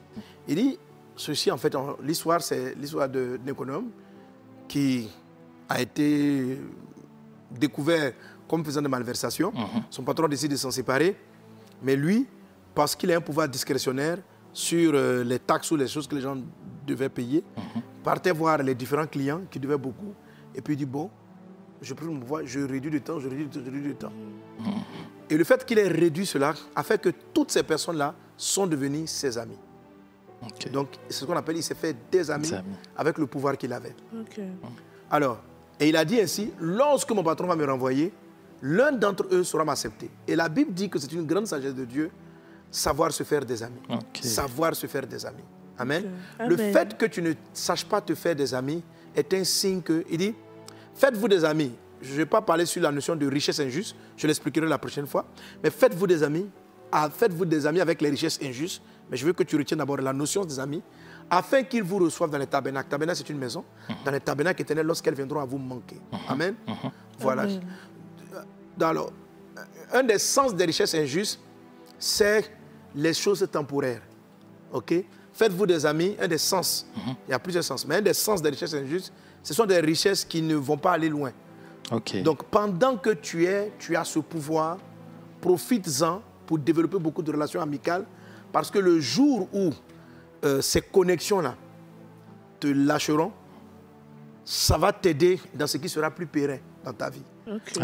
[0.47, 0.79] Il dit,
[1.17, 3.87] ceci en fait, l'histoire, c'est l'histoire de- d'un économe
[4.71, 5.09] qui
[5.69, 6.57] a été
[7.51, 8.13] découvert
[8.47, 9.53] comme faisant de malversations.
[9.91, 11.17] Son patron décide de s'en séparer.
[11.83, 12.29] Mais lui,
[12.73, 14.19] parce qu'il a un pouvoir discrétionnaire
[14.53, 16.37] sur euh, les taxes ou les choses que les gens
[16.87, 17.43] devaient payer,
[18.05, 20.15] partait voir les différents clients qui devaient beaucoup.
[20.55, 21.11] Et puis il dit, bon,
[21.83, 23.95] je prends mon pouvoir, je réduis le temps, je réduis le temps, je réduis le
[23.95, 24.13] temps.
[25.29, 29.09] Et le fait qu'il ait réduit cela a fait que toutes ces personnes-là sont devenues
[29.09, 29.59] ses amis.
[30.73, 32.75] Donc, c'est ce qu'on appelle, il s'est fait des amis, Des amis.
[32.97, 33.95] avec le pouvoir qu'il avait.
[35.11, 35.41] Alors,
[35.79, 38.13] et il a dit ainsi, lorsque mon patron va me renvoyer,
[38.63, 40.11] l'un d'entre eux saura m'accepter.
[40.27, 42.11] Et la Bible dit que c'est une grande sagesse de Dieu,
[42.71, 43.81] savoir se faire des amis.
[44.21, 45.43] Savoir se faire des amis.
[45.79, 46.05] Amen.
[46.47, 46.73] Le Amen.
[46.73, 48.83] fait que tu ne saches pas te faire des amis
[49.17, 50.35] est un signe que, il dit,
[50.95, 51.73] faites-vous des amis.
[52.03, 55.07] Je ne vais pas parler sur la notion de richesse injuste, je l'expliquerai la prochaine
[55.07, 55.27] fois,
[55.63, 56.47] mais faites-vous des amis,
[56.93, 59.97] ah, faites-vous des amis avec les richesses injustes, mais je veux que tu retiennes d'abord
[59.97, 60.83] la notion des amis,
[61.29, 62.89] afin qu'ils vous reçoivent dans les tabernacles.
[62.89, 63.65] Tabernacle, c'est une maison.
[64.05, 66.01] Dans les tabernacles éternels, lorsqu'elles viendront à vous manquer.
[66.29, 66.55] Amen.
[67.19, 67.43] Voilà.
[67.43, 67.61] Amen.
[68.81, 69.13] Alors,
[69.93, 71.39] un des sens des richesses injustes,
[71.99, 72.51] c'est
[72.95, 74.03] les choses temporaires.
[74.73, 74.95] OK?
[75.33, 76.87] Faites-vous des amis, un des sens,
[77.27, 79.81] il y a plusieurs sens, mais un des sens des richesses injustes, ce sont des
[79.81, 81.33] richesses qui ne vont pas aller loin.
[81.93, 82.23] Ok.
[82.23, 84.79] Donc, pendant que tu es, tu as ce pouvoir,
[85.41, 88.05] profites-en pour développer beaucoup de relations amicales,
[88.53, 89.71] parce que le jour où
[90.45, 91.55] euh, ces connexions-là
[92.59, 93.33] te lâcheront,
[94.45, 97.23] ça va t'aider dans ce qui sera plus pérenne dans ta vie.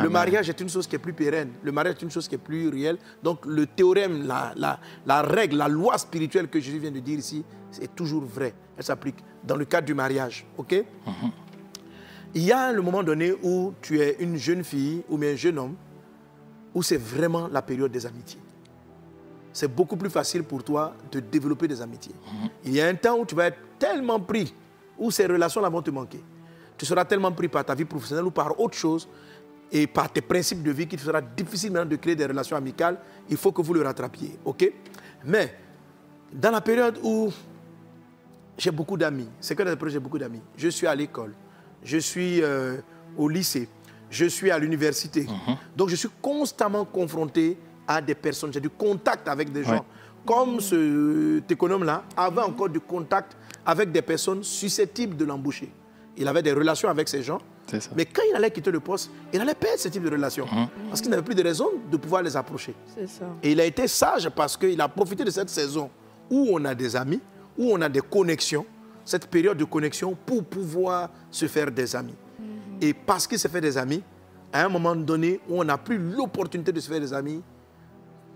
[0.02, 1.50] Le mariage est une chose qui est plus pérenne.
[1.62, 2.98] Le mariage est une chose qui est plus réelle.
[3.22, 7.18] Donc le théorème, la, la- la règle, la loi spirituelle que Jésus vient de dire
[7.18, 8.54] ici, c'est toujours vrai.
[8.76, 10.46] Elle s'applique dans le cadre du mariage.
[10.56, 10.72] OK?
[12.34, 15.36] Il y a le moment donné où tu es une jeune fille ou bien un
[15.36, 15.74] jeune homme,
[16.74, 18.40] où c'est vraiment la période des amitiés.
[19.56, 22.14] C'est beaucoup plus facile pour toi de développer des amitiés.
[22.62, 24.52] Il y a un temps où tu vas être tellement pris,
[24.98, 26.22] où ces relations-là vont te manquer.
[26.76, 29.08] Tu seras tellement pris par ta vie professionnelle ou par autre chose
[29.72, 32.98] et par tes principes de vie qu'il sera difficile maintenant de créer des relations amicales.
[33.30, 34.38] Il faut que vous le rattrapiez.
[34.44, 34.70] OK?
[35.24, 35.56] Mais
[36.30, 37.32] dans la période où
[38.58, 40.42] j'ai beaucoup d'amis, c'est que la période où j'ai beaucoup d'amis.
[40.58, 41.32] Je suis à l'école,
[41.82, 42.76] je suis euh,
[43.16, 43.70] au lycée,
[44.10, 45.26] je suis à l'université.
[45.74, 48.52] Donc je suis constamment confronté à des personnes.
[48.52, 49.72] J'ai du contact avec des gens.
[49.72, 49.82] Ouais.
[50.24, 55.72] Comme cet économe-là avait encore du contact avec des personnes susceptibles de l'embaucher.
[56.16, 57.38] Il avait des relations avec ces gens.
[57.96, 60.46] Mais quand il allait quitter le poste, il allait perdre ce type de relations.
[60.88, 62.74] Parce qu'il n'avait plus de raison de pouvoir les approcher.
[63.06, 63.24] Ça.
[63.42, 65.90] Et il a été sage parce qu'il a profité de cette saison
[66.30, 67.20] où on a des amis,
[67.58, 68.64] où on a des connexions,
[69.04, 72.14] cette période de connexion pour pouvoir se faire des amis.
[72.80, 74.02] Et parce qu'il s'est fait des amis,
[74.52, 77.42] à un moment donné où on n'a plus l'opportunité de se faire des amis,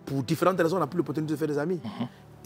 [0.06, 1.80] pour différentes raisons, on n'a plus l'opportunité de se faire des amis.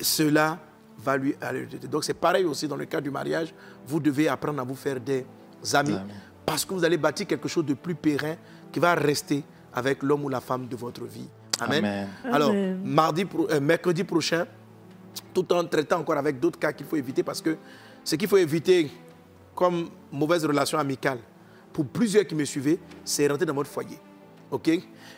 [0.01, 0.59] Cela
[0.99, 1.67] va lui aller.
[1.91, 3.55] Donc c'est pareil aussi dans le cas du mariage.
[3.87, 5.25] Vous devez apprendre à vous faire des
[5.75, 6.13] amis, Des amis.
[6.47, 8.35] parce que vous allez bâtir quelque chose de plus périn
[8.73, 11.29] qui va rester avec l'homme ou la femme de votre vie.
[11.61, 11.85] Amen.
[11.85, 12.09] Amen.
[12.33, 12.81] Alors, Amen.
[12.85, 14.47] mardi, euh, mercredi prochain,
[15.33, 17.57] tout en traitant encore avec d'autres cas qu'il faut éviter, parce que
[18.03, 18.91] ce qu'il faut éviter
[19.55, 21.19] comme mauvaise relation amicale,
[21.73, 23.99] pour plusieurs qui me suivaient, c'est rentrer dans votre foyer.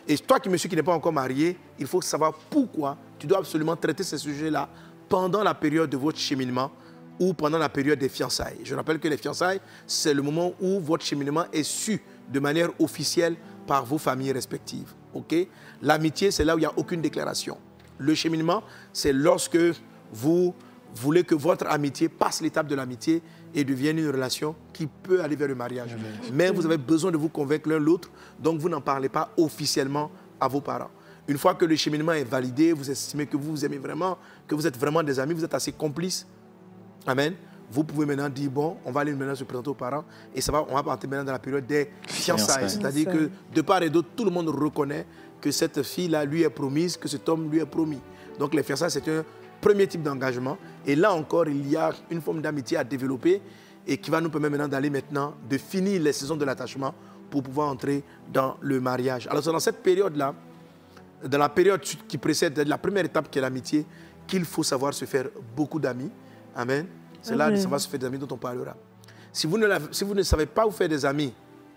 [0.07, 3.27] Et toi qui me suis, qui n'es pas encore marié, il faut savoir pourquoi tu
[3.27, 4.69] dois absolument traiter ces sujets-là
[5.09, 6.71] pendant la période de votre cheminement
[7.19, 8.59] ou pendant la période des fiançailles.
[8.63, 12.69] Je rappelle que les fiançailles, c'est le moment où votre cheminement est su de manière
[12.79, 14.93] officielle par vos familles respectives.
[15.13, 15.35] OK?
[15.81, 17.57] L'amitié, c'est là où il n'y a aucune déclaration.
[17.97, 19.57] Le cheminement, c'est lorsque
[20.11, 20.53] vous
[20.95, 23.21] voulez que votre amitié passe l'étape de l'amitié
[23.53, 25.95] et devienne une relation qui peut aller vers le mariage.
[26.33, 30.11] Mais vous avez besoin de vous convaincre l'un l'autre, donc vous n'en parlez pas officiellement
[30.39, 30.91] à vos parents.
[31.27, 34.55] Une fois que le cheminement est validé, vous estimez que vous vous aimez vraiment, que
[34.55, 36.25] vous êtes vraiment des amis, vous êtes assez complices.
[37.05, 37.33] Amen.
[37.69, 40.53] Vous pouvez maintenant dire, bon, on va aller maintenant se présenter aux parents et ça
[40.53, 41.89] va, on va partir maintenant dans la période des.
[42.07, 42.69] Fiançailles.
[42.69, 45.05] C'est-à-dire que de part et d'autre, tout le monde reconnaît
[45.41, 47.99] que cette fille-là lui est promise, que cet homme lui est promis.
[48.39, 49.25] Donc les fiançailles, c'est un
[49.61, 50.57] premier type d'engagement.
[50.85, 53.41] Et là encore, il y a une forme d'amitié à développer
[53.85, 56.93] et qui va nous permettre maintenant d'aller maintenant, de finir les saisons de l'attachement
[57.29, 59.27] pour pouvoir entrer dans le mariage.
[59.27, 60.33] Alors c'est dans cette période-là,
[61.23, 63.85] dans la période qui précède la première étape qui est l'amitié,
[64.27, 66.11] qu'il faut savoir se faire beaucoup d'amis.
[66.55, 66.85] Amen.
[67.21, 68.75] C'est là de savoir se faire des amis dont on parlera.
[69.31, 71.33] Si vous, ne si vous ne savez pas vous faire des amis,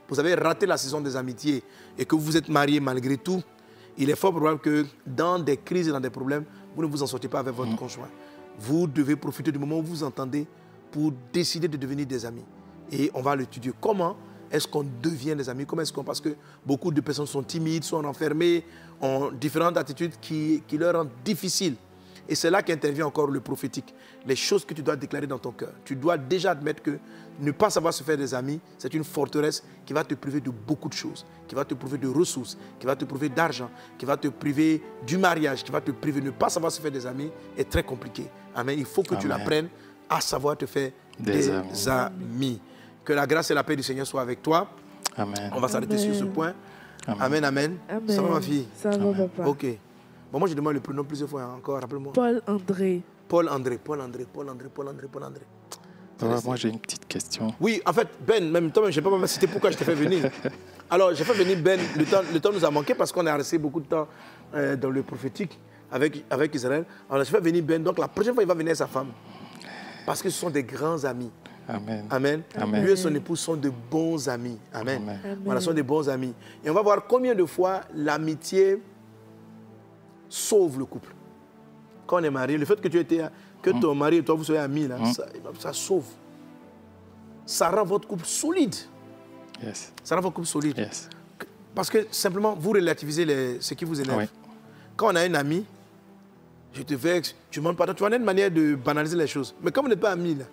[0.09, 1.63] vous avez raté la saison des amitiés
[1.97, 3.43] et que vous êtes marié malgré tout,
[3.97, 6.45] il est fort probable que dans des crises et dans des problèmes,
[6.81, 8.09] vous ne vous en sortez pas avec votre conjoint.
[8.59, 10.47] Vous devez profiter du moment où vous vous entendez
[10.91, 12.45] pour décider de devenir des amis.
[12.91, 13.73] Et on va l'étudier.
[13.81, 14.17] Comment
[14.51, 15.65] est-ce qu'on devient des amis?
[15.65, 16.03] Comment est-ce qu'on...
[16.03, 16.31] Parce que
[16.67, 18.65] beaucoup de personnes sont timides, sont enfermées,
[19.01, 21.77] ont différentes attitudes qui, qui leur rendent difficile.
[22.29, 23.95] Et c'est là qu'intervient encore le prophétique.
[24.27, 25.73] Les choses que tu dois déclarer dans ton cœur.
[25.85, 26.99] Tu dois déjà admettre que
[27.41, 30.51] ne pas savoir se faire des amis, c'est une forteresse qui va te priver de
[30.51, 34.05] beaucoup de choses, qui va te priver de ressources, qui va te priver d'argent, qui
[34.05, 36.91] va te priver du mariage, qui va te priver de ne pas savoir se faire
[36.91, 38.27] des amis est très compliqué.
[38.55, 38.79] Amen.
[38.79, 39.69] Il faut que tu l'apprennes
[40.09, 41.89] à savoir te faire des, Des amis.
[41.89, 42.61] amis.
[43.05, 44.69] Que la grâce et la paix du Seigneur soient avec toi.
[45.17, 45.51] Amen.
[45.55, 46.53] On va s'arrêter sur ce point.
[47.07, 47.23] Amen.
[47.23, 47.79] Amen, amen.
[47.89, 48.09] Amen.
[48.15, 48.69] Ça va ma fille?
[48.77, 49.49] Ça va, papa.
[49.49, 49.67] Ok.
[50.33, 52.13] Bon, moi je demande le prénom plusieurs fois hein, encore, rappelle-moi.
[52.13, 53.03] Paul André.
[53.29, 55.43] Paul André, Paul André, Paul André, Paul André, Paul André.
[56.45, 57.55] Moi, j'ai une petite question.
[57.61, 59.85] Oui, en fait, Ben, même toi, je ne sais pas même citer pourquoi je t'ai
[59.85, 60.31] fait venir.
[60.91, 63.35] Alors, j'ai fait venir Ben, le temps, le temps nous a manqué parce qu'on a
[63.37, 64.07] resté beaucoup de temps
[64.55, 65.59] euh, dans le prophétique
[65.91, 66.85] avec, avec Israël.
[67.09, 69.09] Alors, j'ai fait venir Ben, donc la prochaine fois, il va venir avec sa femme.
[70.05, 71.31] Parce que ce sont des grands amis.
[71.69, 72.05] Amen.
[72.11, 72.43] Amen.
[72.57, 72.83] Amen.
[72.85, 74.59] Lui et son épouse sont de bons amis.
[74.75, 75.03] Amen.
[75.03, 75.39] Amen.
[75.45, 76.35] Voilà, sont des bons amis.
[76.65, 78.83] Et on va voir combien de fois l'amitié
[80.31, 81.13] sauve le couple.
[82.07, 83.21] Quand on est marié, le fait que tu étais,
[83.61, 85.27] que ton mari et toi vous soyez amis, là, ça,
[85.59, 86.05] ça sauve.
[87.45, 88.75] Ça rend votre couple solide.
[89.63, 89.93] Yes.
[90.03, 90.79] Ça rend votre couple solide.
[90.79, 91.09] Yes.
[91.75, 94.19] Parce que simplement, vous relativisez les- ce qui vous énerve.
[94.21, 94.25] Oui.
[94.97, 95.65] Quand on a un ami,
[96.73, 99.55] je te vexe, tu ne demandes pardon, tu as une manière de banaliser les choses.
[99.63, 100.45] Mais comme vous n'êtes pas amis, là,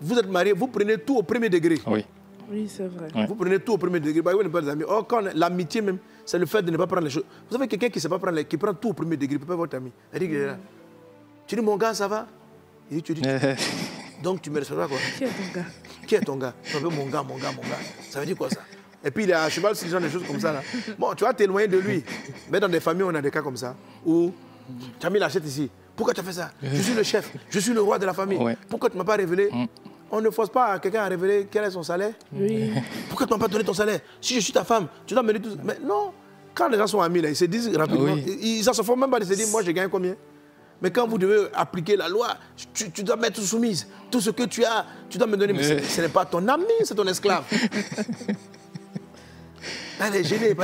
[0.00, 1.78] vous êtes mariés, vous prenez tout au premier degré.
[1.86, 2.04] Oui.
[2.50, 3.08] Oui, c'est vrai.
[3.26, 4.22] Vous prenez tout au premier degré.
[4.22, 4.84] Bah, vous n'êtes pas des amis.
[4.86, 7.24] Or, quand l'amitié même, c'est le fait de ne pas prendre les choses.
[7.48, 9.36] Vous avez quelqu'un qui ne sait pas prendre les, qui prend tout au premier degré,
[9.36, 9.90] il peut pas votre ami.
[10.12, 10.54] Elle dit, que,
[11.46, 12.26] tu dis, mon gars, ça va?
[12.90, 13.22] Il dit, tu dis,
[14.22, 15.66] donc tu me respectes pas quoi Qui est ton gars?
[16.06, 16.54] Qui est ton gars?
[16.62, 17.78] Tu m'appelles mon gars, mon gars, mon gars.
[18.10, 18.60] Ça veut dire quoi ça?
[19.02, 20.52] Et puis il est à cheval sur ce genre de choses comme ça.
[20.52, 20.62] Là.
[20.98, 22.04] Bon, tu vas t'éloigner de lui.
[22.50, 24.30] Mais dans des familles, on a des cas comme ça où
[25.00, 25.70] tu as mis l'assiette ici.
[25.96, 26.50] Pourquoi tu as fait ça?
[26.62, 28.38] Je suis le chef, je suis le roi de la famille.
[28.38, 28.56] Ouais.
[28.68, 29.48] Pourquoi tu ne m'as pas révélé?
[30.10, 32.12] On ne force pas quelqu'un à révéler quel est son salaire.
[32.32, 32.72] Oui.
[33.08, 35.32] Pourquoi tu m'as pas donné ton salaire Si je suis ta femme, tu dois me
[35.32, 35.58] dire tout.
[35.62, 36.12] Mais non,
[36.54, 38.14] quand les gens sont amis, là, ils se disent rapidement.
[38.14, 38.38] Oui.
[38.40, 40.14] Ils ne se font même pas de se dire, moi, je gagne combien
[40.80, 42.28] mais quand vous devez appliquer la loi,
[42.72, 43.88] tu, tu dois mettre soumise.
[44.12, 45.52] Tout ce que tu as, tu dois me donner.
[45.52, 47.42] Mais ce- ce n'est pas ton ami, c'est ton esclave.
[50.00, 50.54] Elle est gênée.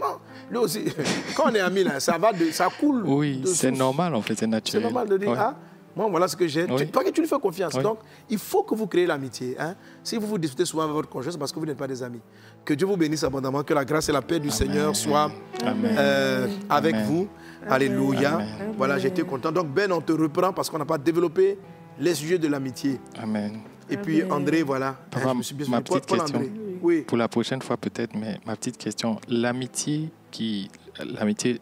[0.00, 0.18] Non,
[0.50, 0.84] lui aussi.
[1.36, 3.02] Quand on est amis, là, ça va, de, ça coule.
[3.04, 4.82] Oui, c'est normal en fait, c'est C'est naturel.
[4.84, 5.36] normal de dire, Ouais.
[5.36, 5.56] ah,
[5.96, 6.64] moi, voilà ce que j'ai.
[6.70, 6.88] Oui.
[6.88, 7.72] Toi, que tu lui fais confiance.
[7.74, 7.82] Oui.
[7.82, 9.56] Donc, il faut que vous créez l'amitié.
[9.58, 9.74] hein.
[10.04, 12.02] Si vous vous disputez souvent avec votre conjoint, c'est parce que vous n'êtes pas des
[12.02, 12.20] amis.
[12.64, 15.32] Que Dieu vous bénisse abondamment, que la grâce et la paix du Seigneur soient
[15.64, 17.06] euh, avec Amen.
[17.06, 17.28] vous.
[17.68, 18.34] Alléluia.
[18.34, 18.74] Amen.
[18.76, 19.50] Voilà, j'étais content.
[19.50, 21.58] Donc, Ben, on te reprend parce qu'on n'a pas développé
[21.98, 23.00] les sujets de l'amitié.
[23.18, 23.60] Amen.
[23.88, 24.22] Et puis.
[24.30, 24.96] André, voilà.
[25.10, 26.38] Papa, je me suis bien ma petite Paul question.
[26.38, 26.52] André.
[26.82, 27.00] Oui.
[27.06, 30.70] Pour la prochaine fois peut-être, mais ma petite question, l'amitié qui,
[31.02, 31.58] l'amitié,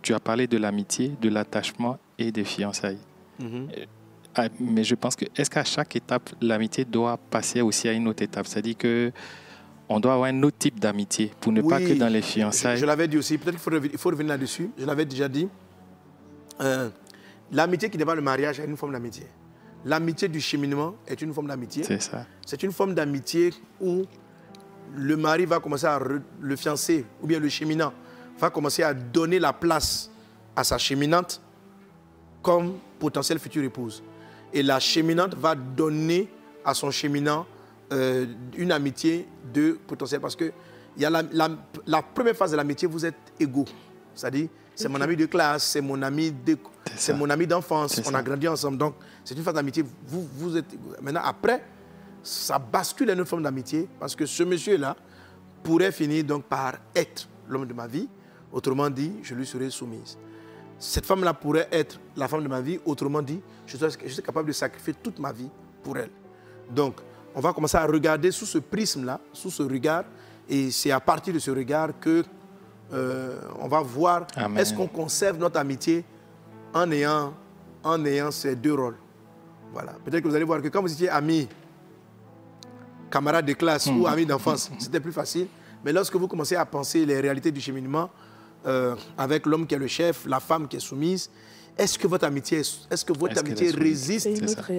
[0.00, 2.98] tu as parlé de l'amitié, de l'attachement et des fiançailles.
[3.38, 3.68] Mhm.
[4.38, 8.06] Ah, mais je pense que est-ce qu'à chaque étape, l'amitié doit passer aussi à une
[8.06, 8.46] autre étape?
[8.46, 9.10] C'est-à-dire que
[9.88, 12.76] on doit avoir un autre type d'amitié pour ne pas que dans les fiançailles.
[12.76, 14.70] je l'avais dit aussi, peut-être qu'il faut, revenir- là-dessus.
[14.76, 15.48] Je l'avais déjà dit.
[16.60, 16.90] Euh,
[17.52, 19.24] L'amitié qui pas le mariage est une forme d'amitié.
[19.84, 21.84] L'amitié du cheminement est une forme d'amitié.
[21.84, 22.26] C'est ça.
[22.44, 24.02] C'est une forme d'amitié où
[24.96, 27.92] le mari va commencer à re- le fiancé ou bien le cheminant
[28.38, 30.10] va commencer à donner la place
[30.56, 31.40] à sa cheminante
[32.42, 34.02] comme potentielle future épouse.
[34.52, 36.28] Et la cheminante va donner
[36.64, 37.46] à son cheminant
[37.92, 40.52] euh, une amitié de potentiel parce que
[40.96, 41.50] y a la, la-
[41.86, 43.66] la première phase de l'amitié, vous êtes égaux.
[44.14, 46.58] C'est-à-dire, c'est mon ami de classe, c'est mon ami de-
[46.96, 48.78] c'est mon ami d'enfance, on a grandi ensemble.
[48.78, 49.84] Donc, c'est une phase d'amitié.
[50.06, 50.66] Vous, vous êtes.
[51.02, 51.62] Maintenant, après,
[52.22, 54.96] ça bascule à une forme d'amitié parce que ce monsieur-là
[55.62, 58.08] pourrait finir donc par être l'homme de ma vie.
[58.52, 60.16] Autrement dit, je lui serai soumise.
[60.78, 62.78] Cette femme-là pourrait être la femme de ma vie.
[62.84, 65.48] Autrement dit, je suis, je suis capable de sacrifier toute ma vie
[65.82, 66.10] pour elle.
[66.70, 67.00] Donc,
[67.34, 70.04] on va commencer à regarder sous ce prisme-là, sous ce regard.
[70.48, 72.24] Et c'est à partir de ce regard que
[72.92, 76.04] euh, on va voir est-ce qu'on conserve notre amitié
[76.72, 77.34] en ayant,
[77.82, 78.96] en ayant ces deux rôles?
[79.72, 79.92] Voilà.
[80.04, 81.48] Peut-être que vous allez voir que quand vous étiez amis,
[83.10, 85.48] camarades de classe ou amis d'enfance, c'était plus facile.
[85.84, 88.10] Mais lorsque vous commencez à penser les réalités du cheminement
[88.66, 91.30] euh, avec l'homme qui est le chef, la femme qui est soumise,
[91.78, 94.26] est-ce que votre amitié, est- est-ce que votre amitié résiste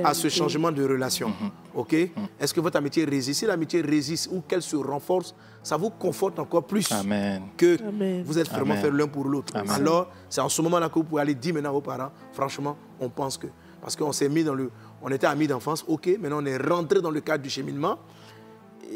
[0.04, 1.32] à ce changement de relation?
[1.76, 1.94] OK?
[2.40, 3.40] Est-ce que votre amitié résiste?
[3.42, 7.44] Si l'amitié résiste ou qu'elle se renforce, ça vous conforte encore plus Amen.
[7.56, 8.24] que Amen.
[8.26, 9.54] vous êtes vraiment fait l'un pour l'autre.
[9.70, 13.10] Alors, c'est en ce moment-là que vous pouvez aller dire maintenant aux parents, franchement, on
[13.10, 13.48] pense que.
[13.80, 14.72] Parce qu'on s'est mis dans le.
[15.04, 18.00] On était amis d'enfance, OK, maintenant on est rentré dans le cadre du cheminement.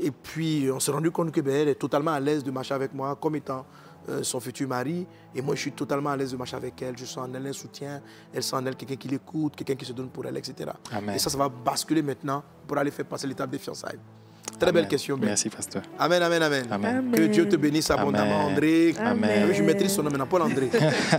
[0.04, 2.73] Et puis, on s'est rendu compte que ben, elle est totalement à l'aise de marcher
[2.73, 3.63] avec moi comme étant
[4.09, 5.05] euh, son futur mari.
[5.35, 6.97] Et moi, je suis totalement à l'aise de marcher avec elle.
[6.97, 8.01] Je sens en elle un soutien.
[8.33, 10.71] Elle sent en elle quelqu'un qui l'écoute, quelqu'un qui se donne pour elle, etc.
[10.91, 11.15] Amen.
[11.15, 13.99] Et ça, ça va basculer maintenant pour aller faire passer l'étape des fiançailles.
[14.59, 15.27] Très belle question, Ben.
[15.27, 15.81] Merci, pasteur.
[15.97, 17.11] Amen, amen, amen.
[17.11, 18.51] Que Dieu te bénisse abondamment, Amen.
[18.53, 18.93] André.
[18.99, 19.51] Amen.
[19.53, 20.69] Je maîtrise son nom maintenant, Paul André.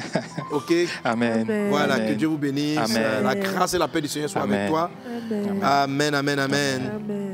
[0.52, 1.68] OK Amen.
[1.68, 2.08] Voilà, Amen.
[2.08, 2.78] que Dieu vous bénisse.
[2.78, 3.24] Amen.
[3.24, 4.68] La grâce et la paix du Seigneur soient avec Amen.
[4.68, 4.90] toi.
[5.06, 5.60] Amen.
[5.62, 6.90] Amen, amen, amen.
[6.94, 7.31] Amen.